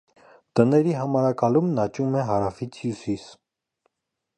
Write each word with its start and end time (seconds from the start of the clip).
Տների 0.59 0.95
համարակալումն 1.01 1.85
աճում 1.85 2.19
է 2.23 2.27
հարավից 2.31 2.83
հյուսիս։ 2.87 3.29